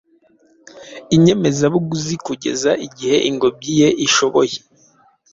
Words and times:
Inyemezabuguzi 1.15 2.15
kugeza 2.25 2.71
igihe 2.87 3.17
ingobyi 3.29 3.71
ye 3.81 3.89
ishoboye 4.05 4.57